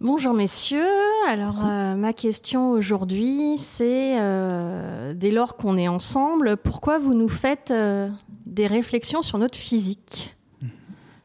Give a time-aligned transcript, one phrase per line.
[0.00, 0.88] Bonjour messieurs,
[1.28, 7.28] alors euh, ma question aujourd'hui c'est euh, dès lors qu'on est ensemble, pourquoi vous nous
[7.28, 8.08] faites euh,
[8.46, 10.34] des réflexions sur notre physique?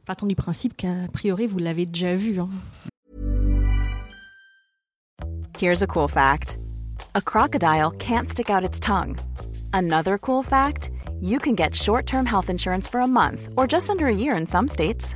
[0.06, 2.38] Partons du principe qu'a priori vous l'avez déjà vu.
[2.38, 2.50] Hein.
[5.58, 6.60] Here's a cool fact.
[7.14, 9.16] A crocodile can't stick out its tongue.
[9.72, 14.08] Another cool fact, you can get short-term health insurance for a month or just under
[14.08, 15.16] a year in some states.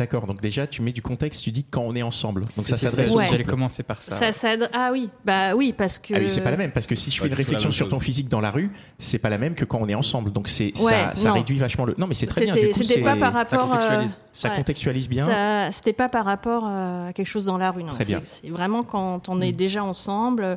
[0.00, 2.46] D'accord, donc déjà tu mets du contexte, tu dis quand on est ensemble.
[2.56, 3.14] Donc ça s'adresse.
[3.14, 3.26] Ouais.
[3.30, 4.32] J'allais commencer par ça.
[4.32, 6.14] Ça, ah oui, bah oui parce que.
[6.14, 8.00] Ah oui, c'est pas la même parce que si je fais une réflexion sur ton
[8.00, 10.32] physique dans la rue, c'est pas la même que quand on est ensemble.
[10.32, 11.94] Donc c'est Ouais, ça, ça réduit vachement le.
[11.98, 12.54] Non, mais c'est très bien.
[12.54, 13.68] C'était pas par ça rapport.
[13.68, 14.10] contextualise.
[14.12, 14.56] euh, Ça ouais.
[14.56, 15.26] contextualise bien.
[15.26, 17.92] Ça- C'était pas par rapport euh, à quelque chose dans la rue, non.
[17.92, 18.20] Très bien.
[18.24, 20.56] C'est vraiment quand on est déjà ensemble,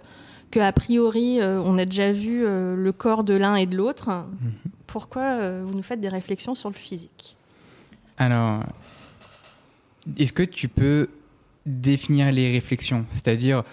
[0.52, 3.76] que a priori euh, on a déjà vu euh, le corps de l'un et de
[3.76, 4.10] l'autre.
[4.88, 7.36] Pourquoi euh, vous nous faites des réflexions sur le physique?
[8.18, 8.62] Alors,
[10.18, 11.10] est-ce que tu peux
[11.66, 13.06] définir les réflexions?
[13.12, 13.64] C'est-à-dire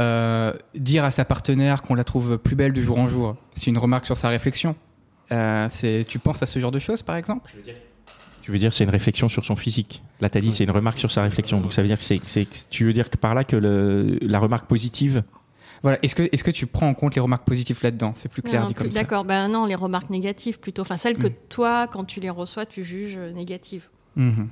[0.00, 3.66] euh, dire à sa partenaire qu'on la trouve plus belle de jour en jour, c'est
[3.66, 4.74] une remarque sur sa réflexion.
[5.32, 7.52] Euh, c'est, tu penses à ce genre de choses, par exemple?
[8.42, 10.02] Tu veux dire c'est une réflexion sur son physique.
[10.20, 11.60] Là, t'as dit c'est une remarque sur sa réflexion.
[11.60, 14.18] Donc ça veut dire que c'est, c'est- tu veux dire que par là que le,
[14.20, 15.22] la remarque positive.
[15.82, 15.98] Voilà.
[16.02, 18.12] Est-ce que, est-ce que tu prends en compte les remarques positives là-dedans?
[18.16, 19.00] C'est plus clair Non, dit comme ça.
[19.00, 20.82] D'accord, ben non, les remarques négatives plutôt.
[20.82, 21.34] Enfin, celles que Mm.
[21.50, 23.88] toi, quand tu les reçois, tu juges négatives.
[24.16, 24.48] Mhm.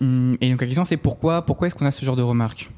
[0.00, 2.70] Hum, Et donc la question c'est pourquoi, pourquoi est-ce qu'on a ce genre de remarques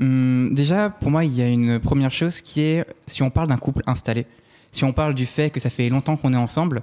[0.00, 3.48] Hum, Déjà, pour moi, il y a une première chose qui est, si on parle
[3.48, 4.26] d'un couple installé,
[4.72, 6.82] si on parle du fait que ça fait longtemps qu'on est ensemble,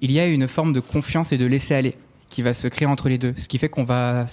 [0.00, 1.96] il y a une forme de confiance et de laisser-aller
[2.28, 3.34] qui va se créer entre les deux.
[3.36, 4.26] Ce qui fait qu'on va,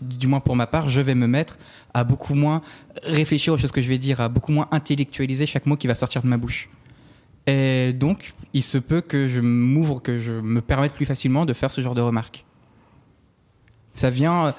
[0.00, 1.58] du moins pour ma part, je vais me mettre
[1.94, 2.62] à beaucoup moins
[3.02, 5.94] réfléchir aux choses que je vais dire, à beaucoup moins intellectualiser chaque mot qui va
[5.94, 6.68] sortir de ma bouche.
[7.46, 11.52] Et donc, il se peut que je m'ouvre, que je me permette plus facilement de
[11.54, 12.44] faire ce genre de remarques.
[13.94, 14.52] Ça vient, euh,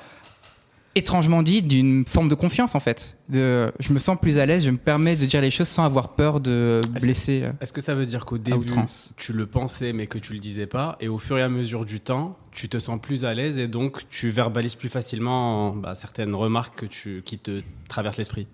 [0.93, 3.17] étrangement dit, d'une forme de confiance, en fait.
[3.29, 5.85] De, je me sens plus à l'aise, je me permets de dire les choses sans
[5.85, 7.43] avoir peur de blesser.
[7.43, 8.67] euh, Est-ce que ça veut dire qu'au début,
[9.15, 11.85] tu le pensais mais que tu le disais pas, et au fur et à mesure
[11.85, 15.95] du temps, tu te sens plus à l'aise et donc tu verbalises plus facilement bah,
[15.95, 18.47] certaines remarques que tu, qui te traversent l'esprit?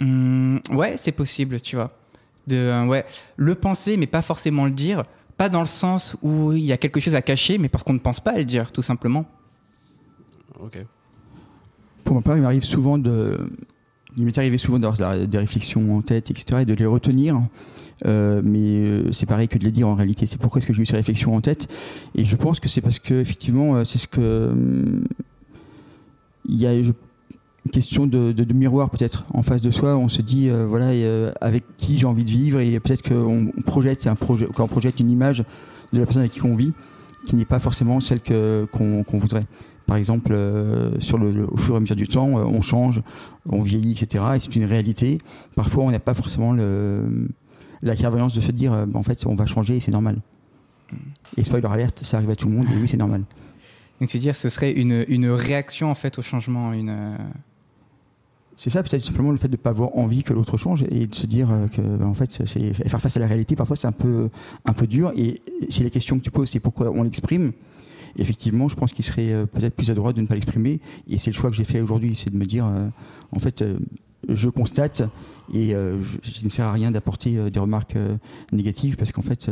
[0.00, 1.90] Hum, ouais, c'est possible, tu vois.
[2.46, 3.04] De, euh, ouais,
[3.36, 5.02] le penser, mais pas forcément le dire.
[5.36, 7.92] Pas dans le sens où il y a quelque chose à cacher, mais parce qu'on
[7.92, 9.26] ne pense pas à le dire, tout simplement.
[12.04, 13.36] Pour ma part, il m'arrive souvent de.
[14.16, 17.38] Il m'est arrivé souvent d'avoir des réflexions en tête, etc., et de les retenir.
[18.06, 20.24] Euh, mais euh, c'est pareil que de les dire en réalité.
[20.26, 21.68] C'est pourquoi est-ce que j'ai eu ces réflexions en tête?
[22.14, 24.48] Et je pense que c'est parce que, effectivement, euh, c'est ce que.
[24.50, 25.04] hum,
[26.48, 26.94] Il y a une
[27.72, 29.96] question de, miroir, peut-être, en face de soi.
[29.96, 30.90] On se dit, voilà,
[31.40, 32.60] avec qui j'ai envie de vivre.
[32.60, 35.44] Et peut-être qu'on on projette, c'est un projet, qu'on projette une image
[35.92, 36.72] de la personne avec qui on vit,
[37.26, 39.44] qui n'est pas forcément celle que- qu'on voudrait.
[39.86, 42.60] Par exemple, euh, sur le, le- au fur et à mesure du temps, euh, on
[42.60, 43.02] change,
[43.48, 44.24] on vieillit, etc.
[44.34, 45.18] Et c'est une réalité.
[45.54, 47.28] Parfois, on n'a pas forcément le,
[47.82, 50.18] la clairvoyance de se dire, euh, bah, en fait, on va changer et c'est normal.
[51.36, 53.22] Et spoiler alerte, ça arrive à tout le monde et oui, c'est normal.
[54.00, 57.16] Donc, tu veux dire, ce serait une, une réaction, en fait, au changement, une...
[58.58, 61.06] C'est ça, peut-être simplement le fait de ne pas avoir envie que l'autre change et
[61.06, 63.54] de se dire que, bah, en fait, c'est faire face à la réalité.
[63.54, 64.30] Parfois, c'est un peu,
[64.64, 65.12] un peu dur.
[65.16, 67.52] Et si la question que tu poses, c'est pourquoi on l'exprime,
[68.18, 70.80] effectivement, je pense qu'il serait euh, peut-être plus adroit de ne pas l'exprimer.
[71.08, 72.88] Et c'est le choix que j'ai fait aujourd'hui, c'est de me dire, euh,
[73.32, 73.78] en fait, euh,
[74.28, 75.02] je constate
[75.54, 77.94] et il ne sert à rien d'apporter des remarques
[78.50, 79.48] négatives parce qu'en fait,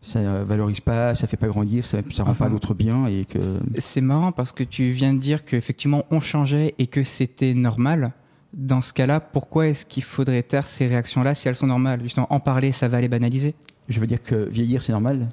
[0.00, 2.48] ça ne valorise pas, ça fait pas grandir, ça ne rend pas Enfin.
[2.48, 3.38] l'autre bien et que
[3.78, 8.12] C'est marrant parce que tu viens de dire qu'effectivement on changeait et que c'était normal.
[8.54, 12.00] Dans ce cas-là, pourquoi est-ce qu'il faudrait taire ces réactions-là si elles sont normales?
[12.02, 13.54] Justement, en parler, ça va les banaliser.
[13.90, 15.28] je veux dire que vieillir, c'est normal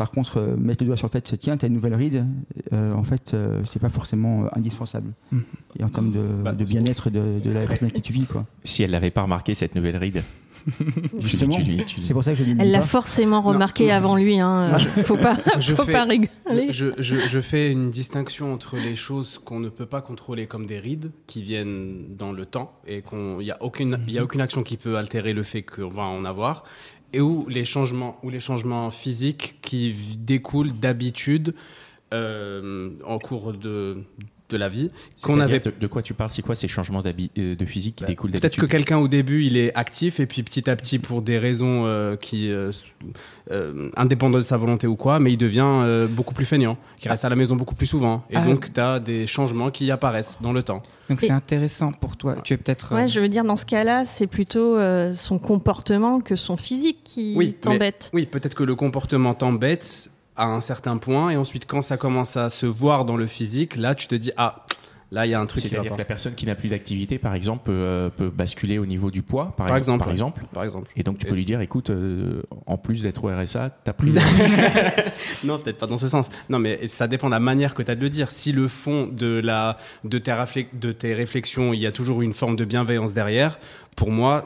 [0.00, 2.24] Par contre, euh, mettre le doigt sur le fait, tiens, t'as une nouvelle ride,
[2.72, 5.12] euh, en fait, euh, c'est pas forcément euh, indispensable.
[5.30, 5.44] Mhm.
[5.78, 8.24] Et en termes de, Bah, de bien-être de, de la personne avec qui tu vis,
[8.24, 8.46] quoi.
[8.64, 10.22] Si elle l'avait pas remarqué, cette nouvelle ride.
[10.78, 10.84] tu-
[11.20, 13.90] Justement, tu lui- tu- c'est pour ça que je ne Elle dis l'a forcément remarqué
[13.92, 14.40] avant lui.
[14.40, 14.78] Hein.
[15.04, 16.70] Faut pas, Je faut fais- pas rigoler.
[16.72, 20.64] Je, je- je fais une distinction entre les choses qu'on ne peut pas contrôler comme
[20.64, 24.24] des rides qui viennent dans le temps et qu'il n'y a, aucune- il y a
[24.24, 26.64] aucune action qui peut altérer le fait qu'on va en avoir
[27.12, 31.54] et où les changements, ou les changements physiques qui découlent d'habitude
[32.12, 34.04] euh, en cours de,
[34.50, 34.90] de la vie
[35.22, 36.30] qu'on avait de, de quoi tu parles?
[36.30, 37.02] C'est quoi ces changements
[37.38, 40.42] euh, de physique qui découlent Peut-être que quelqu'un au début il est actif et puis
[40.42, 42.70] petit à petit pour des raisons euh, qui euh,
[43.50, 47.08] euh, indépendantes de sa volonté ou quoi, mais il devient euh, beaucoup plus feignant, qui
[47.08, 48.44] reste à la maison beaucoup plus souvent et Ah.
[48.44, 50.82] donc tu as des changements qui apparaissent dans le temps.
[51.08, 52.36] Donc c'est intéressant pour toi.
[52.44, 52.94] Tu es peut-être.
[52.94, 56.98] Ouais, je veux dire, dans ce cas-là, c'est plutôt euh, son comportement que son physique
[57.02, 58.10] qui Oui, t'embête.
[58.12, 60.09] Oui, peut-être que le comportement t'embête
[60.40, 63.76] à un certain point et ensuite quand ça commence à se voir dans le physique,
[63.76, 64.64] là tu te dis ah
[65.12, 67.34] là il y a un truc C'est-à-dire que la personne qui n'a plus d'activité, par
[67.34, 70.42] exemple, peut, euh, peut basculer au niveau du poids, par, Par ex- exemple, Par exemple.
[70.52, 70.90] Par exemple.
[70.96, 74.12] Et donc tu peux lui dire, écoute, euh, en plus d'être au RSA, t'as pris.
[75.44, 76.28] Non, peut-être pas dans ce sens.
[76.48, 78.30] Non, mais ça dépend de la manière que tu as de le dire.
[78.30, 82.22] Si le fond de, la, de, tes, réflec- de tes réflexions, il y a toujours
[82.22, 83.58] une forme de bienveillance derrière,
[83.96, 84.44] pour moi,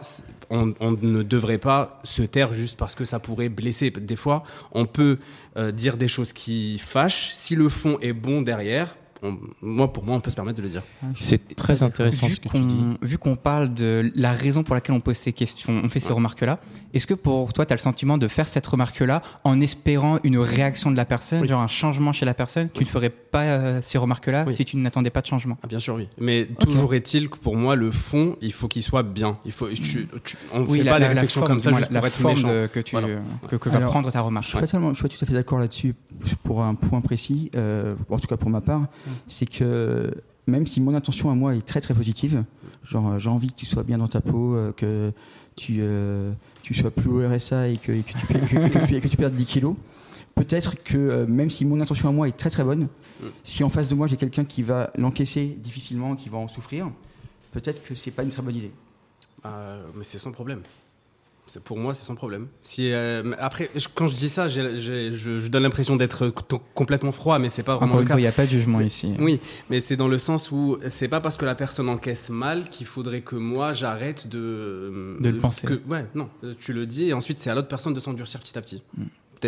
[0.51, 3.91] on ne devrait pas se taire juste parce que ça pourrait blesser.
[3.91, 5.19] Des fois, on peut
[5.57, 7.31] euh, dire des choses qui fâchent.
[7.33, 10.63] Si le fond est bon derrière, on- moi, pour moi, on peut se permettre de
[10.63, 10.83] le dire.
[11.17, 12.85] C'est très intéressant vu ce que tu dis.
[13.03, 16.13] vu qu'on parle de la raison pour laquelle on pose ces questions, on fait ces
[16.13, 16.59] remarques-là,
[16.93, 20.39] est-ce que pour toi, tu as le sentiment de faire cette remarque-là en espérant une
[20.39, 21.49] réaction de la personne, Oui.
[21.49, 22.69] genre un changement chez la personne?
[22.75, 24.55] Tu ne ferais pas euh, ces remarques-là Oui.
[24.55, 25.59] si tu n'attendais pas de changement?
[25.63, 26.09] Ah, bien sûr, oui.
[26.19, 29.39] Mais toujours est-il que pour moi, le fond, il faut qu'il soit bien.
[29.45, 29.81] Il faut, tu-
[30.25, 32.15] tu- on ne fait pas les réflexions forme, comme ça juste la, pour la être
[32.17, 32.49] forme méchant.
[32.49, 33.09] de- que tu Voilà.
[33.49, 34.45] que, que va Alors, prendre ta remarque.
[34.45, 35.95] Je suis, pas tellement- je suis pas tout à fait d'accord là-dessus
[36.45, 38.87] pour un point précis, euh, en tout cas pour ma part,
[39.29, 40.11] c'est que
[40.47, 42.45] même si mon intention à moi est très très positive,
[42.85, 45.13] genre euh, j'ai envie que tu sois bien dans ta peau, euh, que
[45.57, 46.33] tu, euh,
[46.63, 49.77] tu sois plus au RSA et que, tu, perdes 10 kilos,
[50.35, 52.89] peut-être que même si mon intention à moi est très très bonne,
[53.43, 56.91] si en face de moi j'ai quelqu'un qui va l'encaisser difficilement, qui va en souffrir,
[57.53, 58.73] peut-être que c'est pas une très bonne idée.
[59.45, 60.63] Mais c'est son problème.
[61.65, 62.49] Pour moi, c'est son problème.
[62.63, 64.81] Si euh, après, je- quand je dis ça, je,
[65.15, 68.17] je donne l'impression d'être co- complètement froid, mais c'est pas vraiment Encore le cas.
[68.19, 69.15] il n'y a pas de jugement ici.
[69.21, 69.39] Oui,
[69.71, 72.87] mais c'est dans le sens où c'est pas parce que la personne encaisse mal qu'il
[72.87, 75.67] faudrait que moi j'arrête de De le penser.
[75.67, 78.59] que- ouais, non, tu le dis et ensuite c'est à l'autre personne de s'endurcir petit
[78.59, 78.83] à petit.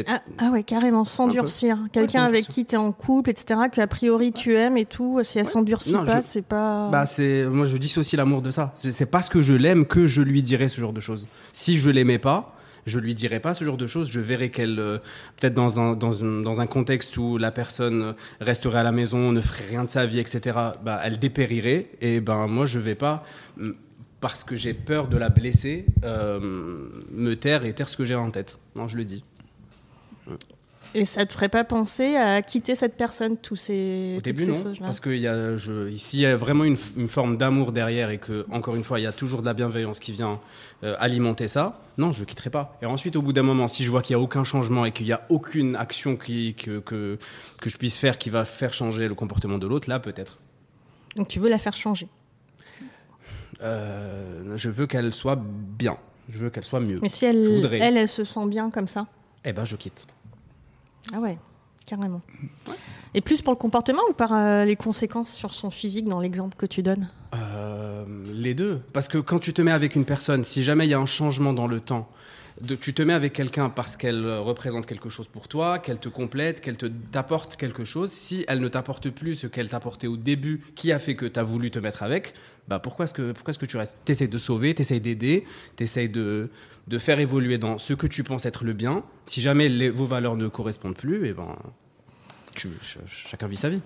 [0.04, 0.10] Peut-être.
[0.10, 1.78] Ah, ah ouais, carrément, s'endurcir.
[1.92, 4.84] Quelqu'un Ouais, avec qui tu es en couple, etc., que a priori tu aimes et
[4.84, 6.90] tout, si elle s'endurcit pas, je- c'est pas.
[6.90, 8.72] Bah c'est moi je dissocie l'amour de ça.
[8.74, 11.26] C'est parce que je l'aime que je lui dirais ce genre de choses.
[11.52, 12.52] Si je l'aimais pas,
[12.84, 14.10] je lui dirais pas ce genre de choses.
[14.10, 14.98] Je verrais qu'elle euh,
[15.40, 16.12] peut-être dans un dans,
[16.42, 20.04] dans un contexte où la personne resterait à la maison, ne ferait rien de sa
[20.06, 20.40] vie, etc.
[20.84, 23.24] Bah elle dépérirait et ben moi je vais pas
[24.20, 26.38] parce que j'ai peur de la blesser euh,
[27.12, 28.58] me taire et taire ce que j'ai en tête.
[28.74, 29.24] Non je le dis.
[30.94, 34.14] Et ça te ferait pas penser à quitter cette personne, tous ces.
[34.16, 34.62] Au début, ces non.
[34.62, 38.16] choses-là Parce qu'il y a, je, y a vraiment une, une forme d'amour derrière et
[38.18, 40.40] que, encore une fois, il y a toujours de la bienveillance qui vient
[40.84, 42.78] euh, alimenter ça, non, je ne le quitterai pas.
[42.80, 44.92] Et ensuite, au bout d'un moment, si je vois qu'il n'y a aucun changement et
[44.92, 47.18] qu'il n'y a aucune action qui, que, que,
[47.60, 50.38] que je puisse faire qui va faire changer le comportement de l'autre, là, peut-être.
[51.16, 52.08] Donc tu veux la faire changer?
[53.60, 55.98] Euh, je veux qu'elle soit bien.
[56.30, 57.00] Je veux qu'elle soit mieux.
[57.02, 59.06] Mais si elle, elle, elle se sent bien comme ça?
[59.44, 60.06] Eh ben, je quitte.
[61.12, 61.38] Ah ouais,
[61.86, 62.20] carrément.
[63.14, 66.56] Et plus pour le comportement ou par euh, les conséquences sur son physique dans l'exemple
[66.56, 68.80] que tu donnes Euh, les deux.
[68.92, 71.06] Parce que quand tu te mets avec une personne, si jamais il y a un
[71.06, 72.08] changement dans le temps,
[72.80, 76.08] tu te mets avec quelqu'un parce qu'elle euh, représente quelque chose pour toi, qu'elle te
[76.08, 78.10] complète, qu'elle te t'apporte quelque chose.
[78.10, 81.38] Si elle ne t'apporte plus ce qu'elle t'apportait au début, qui a fait que tu
[81.38, 82.32] as voulu te mettre avec,
[82.68, 83.96] bah pourquoi est-ce que, pourquoi est-ce que tu restes?
[84.06, 85.44] De sauver, t'essayes d'aider,
[85.76, 86.48] t'essayes de,
[86.88, 89.04] de faire évoluer dans ce que tu penses être le bien.
[89.26, 91.56] Si jamais vos valeurs ne correspondent plus, et ben,
[92.54, 93.80] tu, ch- chacun vit sa vie.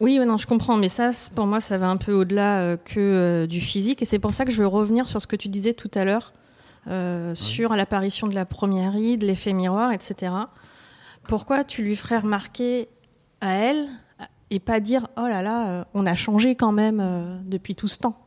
[0.00, 2.98] Oui, non, je comprends, mais ça, pour moi, ça va un peu au-delà euh, que
[2.98, 5.48] euh, du physique, et c'est pour ça que je veux revenir sur ce que tu
[5.48, 6.34] disais tout à l'heure,
[6.88, 10.32] euh, sur l'apparition de la première ride, l'effet miroir, etc.
[11.28, 12.88] Pourquoi tu lui ferais remarquer
[13.40, 13.88] à elle
[14.50, 17.86] et pas dire oh là là, euh, on a changé quand même euh, depuis tout
[17.88, 18.18] ce temps,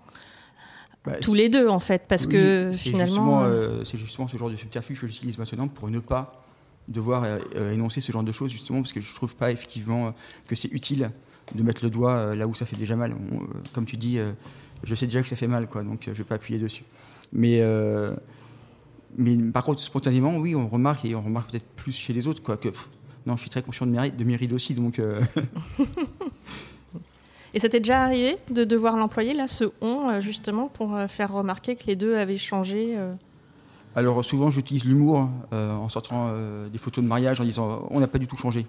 [1.05, 4.27] Bah, tous les deux en fait, parce oui, que c'est finalement, justement, euh, c'est justement
[4.27, 6.43] ce genre de subterfuge que j'utilise maintenant pour ne pas
[6.87, 10.13] devoir euh, énoncer ce genre de choses justement parce que je trouve pas effectivement
[10.47, 11.11] que c'est utile
[11.55, 13.13] de mettre le doigt là où ça fait déjà mal.
[13.31, 13.39] On-
[13.73, 14.17] comme tu dis,
[14.83, 16.83] je sais déjà que ça fait mal, quoi, donc je vais pas appuyer dessus.
[17.33, 18.13] Mais euh,
[19.17, 22.41] mais par contre, spontanément, oui, on remarque et on remarque peut-être plus chez les autres,
[22.41, 22.57] quoi.
[22.57, 22.89] Que pff,
[23.25, 24.99] Non, je suis très conscient de mes, de mes rides aussi, donc.
[24.99, 25.21] euh,
[27.55, 31.07] Et ça t'est déjà arrivé de devoir l'employer, là, ce on, euh, justement, pour euh,
[31.07, 33.13] faire remarquer que les deux avaient changé euh?
[33.95, 36.33] Alors souvent, j'utilise l'humour euh, en sortant
[36.71, 38.65] des photos de mariage en disant on n'a pas du tout changé.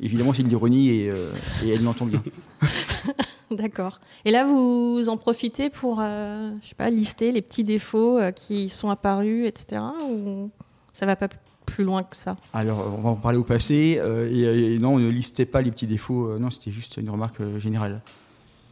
[0.00, 1.30] Évidemment, c'est de l'ironie et, euh,
[1.64, 2.22] et elle l'entend bien.
[3.50, 4.00] D'accord.
[4.24, 8.30] Et là, vous en profitez pour, euh, je sais pas, lister les petits défauts euh,
[8.30, 9.80] qui sont apparus, etc.
[10.10, 10.50] Ou
[10.92, 11.28] ça va pas
[11.66, 12.36] plus loin que ça?
[12.52, 13.98] Alors, on va en parler au passé.
[14.00, 16.28] euh, et, et non, on ne listait pas les petits défauts.
[16.30, 18.00] euh, non, c'était juste une remarque euh, générale.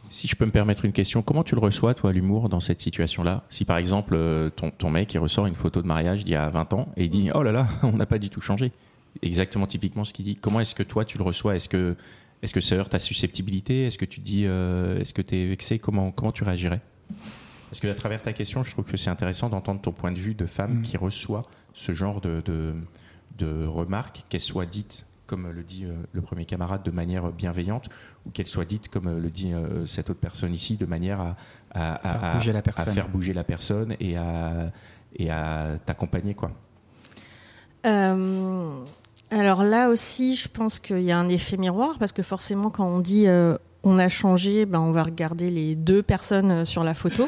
[0.09, 2.81] Si je peux me permettre une question, comment tu le reçois, toi, l'humour, dans cette
[2.81, 3.43] situation-là?
[3.49, 6.35] Si par exemple, euh, ton, ton mec, il ressort une photo de mariage d'il y
[6.35, 8.71] a 20 ans et il dit Oh là là, on n'a pas du tout changé.
[9.21, 10.35] Exactement, typiquement ce qu'il dit.
[10.35, 11.55] Comment est-ce que toi, tu le reçois?
[11.55, 11.95] Est-ce que,
[12.43, 13.85] est que ça heurte ta susceptibilité?
[13.87, 16.81] Est-ce que tu dis euh, Est-ce que tu es vexé comment, comment tu réagirais?
[17.69, 20.19] Parce que à travers ta question, je trouve que c'est intéressant d'entendre ton point de
[20.19, 20.81] vue de femme Mm.
[20.83, 21.41] qui reçoit
[21.73, 22.73] ce genre de, de,
[23.37, 27.89] de remarques, qu'elles soient dites, comme le dit euh, le premier camarade, de manière bienveillante,
[28.25, 29.51] ou qu'elles soient dites, comme euh, le dit
[29.85, 31.35] cette autre personne ici, de manière à,
[31.71, 32.93] à- à- Faire à- bouger la à personne.
[32.93, 34.71] faire bouger la personne et à,
[35.17, 36.33] et à t'accompagner.
[36.35, 36.51] quoi.
[37.85, 38.83] Euh,
[39.31, 42.85] alors là aussi, je pense qu'il y a un effet miroir parce que forcément, quand
[42.87, 46.83] on dit euh, on a changé, ben, on va regarder les deux personnes euh, sur
[46.83, 47.27] la photo.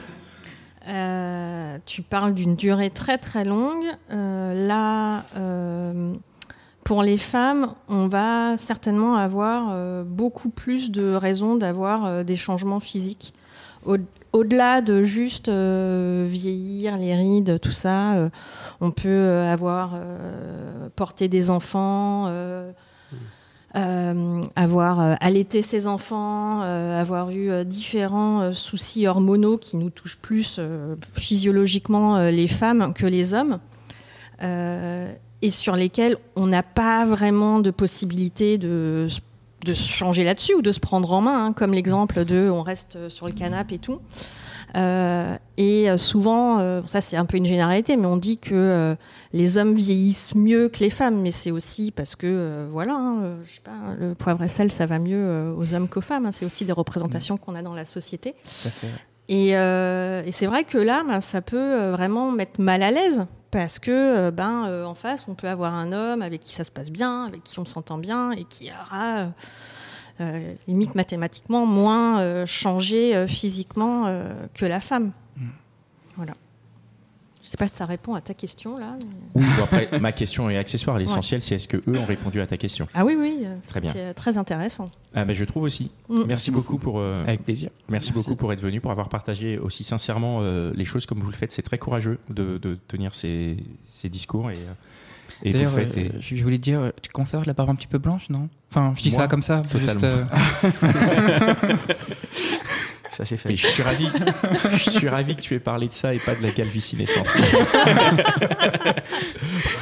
[0.88, 3.84] Euh, tu parles d'une durée très très longue.
[4.10, 5.24] Là,
[6.84, 13.34] pour les femmes, on va certainement avoir beaucoup plus de raisons d'avoir des changements physiques.
[13.86, 13.98] Au-
[14.34, 18.30] Au-delà de juste vieillir, les rides, tout ça,
[18.82, 19.92] on peut avoir
[20.96, 22.72] porté des enfants, euh,
[23.76, 30.60] euh, avoir euh, allaité ses enfants, avoir eu différents soucis hormonaux qui nous touchent plus
[31.14, 33.60] physiologiquement les femmes que les hommes,
[34.42, 39.08] et sur lesquels on n'a pas vraiment de possibilité de,
[39.66, 43.10] se changer là-dessus ou de se prendre en main, hein, comme l'exemple de on reste
[43.10, 44.00] sur le canapé et tout.
[45.60, 48.96] Et euh, souvent, euh, ça c'est un peu une généralité, mais on dit que euh,
[49.34, 53.56] les hommes vieillissent mieux que les femmes, mais c'est aussi parce que voilà, hein, je
[53.56, 56.26] sais pas, le poivre et sel ça va mieux aux hommes qu'aux femmes.
[56.26, 56.32] hein.
[56.32, 58.36] c'est aussi des représentations qu'on a dans la société.
[58.46, 58.88] Tout à fait.
[59.28, 63.28] Et, euh, et c'est vrai que là, ben, ça peut vraiment mettre mal à l'aise
[63.52, 66.72] parce que ben euh, en face, on peut avoir un homme avec qui ça se
[66.72, 69.28] passe bien, avec qui on s'entend bien et qui aura
[70.22, 74.06] euh, limite mathématiquement moins changé physiquement
[74.54, 75.12] que la femme.
[77.50, 78.96] Je sais pas si ça répond à ta question là.
[79.36, 81.00] mais- Bon, après, ma question est accessoire.
[81.00, 82.88] L'essentiel, c'est est-ce que eux ont répondu à ta question?
[82.94, 83.90] Ah oui, oui, euh, Très bien.
[83.92, 84.92] c'était très intéressant.
[85.16, 85.90] ah, mais Je trouve aussi.
[86.10, 86.26] Mm.
[86.28, 87.00] Merci beaucoup pour.
[87.00, 87.72] euh, Avec plaisir.
[87.90, 88.14] Merci, Merci.
[88.14, 91.36] beaucoup pour être venu, pour avoir partagé aussi sincèrement euh, les choses comme vous le
[91.36, 91.52] faites.
[91.52, 96.44] C'est très courageux de, de tenir ces, ces discours et, euh, D'ailleurs, et- euh, je
[96.44, 98.48] voulais te dire, tu avoir la barbe un petit peu blanche, non?
[98.70, 100.24] Enfin, je dis Moi, ça comme ça, juste, euh,
[103.20, 103.50] Ça c'est fait.
[103.50, 104.08] Mais je suis ravi.
[104.78, 107.28] je suis ravi que tu aies parlé de ça et pas de la calvitie naissante.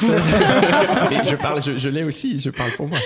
[0.02, 2.40] Je parle, je, je l'ai aussi.
[2.40, 2.98] Je parle pour moi.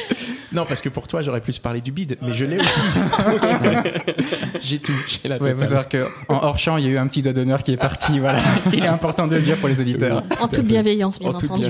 [0.53, 2.81] Non, parce que pour toi, j'aurais plus parlé du bide, mais je l'ai aussi.
[4.61, 4.91] j'ai tout.
[5.07, 7.33] J'ai la Ouais, faut savoir qu'en hors champ, il y a eu un petit doigt
[7.33, 8.19] d'honneur qui est parti.
[8.19, 8.39] Voilà,
[8.73, 10.23] il est important de le dire pour les auditeurs.
[10.39, 11.65] En toute bienveillance, bien En entendu.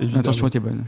[0.00, 0.84] L'intention était bonne.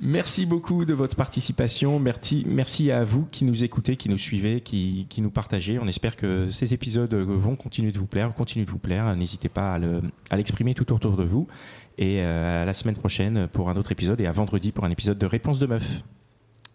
[0.00, 1.98] Merci beaucoup de votre participation.
[2.00, 5.78] Merci, merci à vous qui nous écoutez, qui nous suivez, qui, qui nous partagez.
[5.78, 9.14] On espère que ces épisodes vont continuer de vous plaire, continuent de vous plaire.
[9.14, 10.00] N'hésitez pas à le-
[10.30, 11.46] à l'exprimer tout autour de vous.
[11.98, 14.90] Et euh, à la semaine prochaine pour un autre épisode et à vendredi pour un
[14.90, 16.02] épisode de Réponse de Meuf.